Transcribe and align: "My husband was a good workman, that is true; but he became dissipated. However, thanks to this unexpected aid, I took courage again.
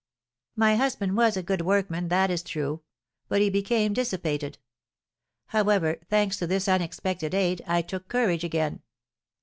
"My 0.55 0.77
husband 0.77 1.15
was 1.15 1.37
a 1.37 1.43
good 1.43 1.61
workman, 1.61 2.07
that 2.07 2.31
is 2.31 2.41
true; 2.41 2.81
but 3.29 3.39
he 3.39 3.51
became 3.51 3.93
dissipated. 3.93 4.57
However, 5.49 5.99
thanks 6.09 6.37
to 6.37 6.47
this 6.47 6.67
unexpected 6.67 7.35
aid, 7.35 7.61
I 7.67 7.83
took 7.83 8.07
courage 8.07 8.43
again. 8.43 8.81